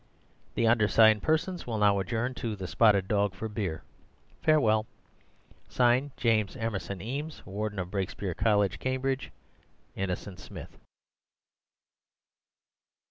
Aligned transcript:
"The 0.55 0.65
undersigned 0.65 1.21
persons 1.21 1.67
will 1.67 1.77
now 1.77 1.99
adjourn 1.99 2.33
to 2.33 2.55
'The 2.55 2.65
Spotted 2.65 3.07
Dog' 3.07 3.35
for 3.35 3.47
beer. 3.47 3.83
Farewell. 4.41 4.87
"(Signed) 5.69 6.09
James 6.17 6.55
Emerson 6.55 7.03
Eames, 7.03 7.45
"Warden 7.45 7.77
of 7.77 7.91
Brakespeare 7.91 8.33
College, 8.33 8.79
Cambridge. 8.79 9.29
"Innocent 9.95 10.39
Smith." 10.39 10.75